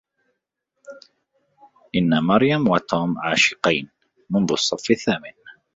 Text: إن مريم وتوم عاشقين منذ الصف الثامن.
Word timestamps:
إن 1.95 2.09
مريم 2.23 2.67
وتوم 2.67 3.19
عاشقين 3.19 3.89
منذ 4.29 4.51
الصف 4.51 4.91
الثامن. 4.91 5.31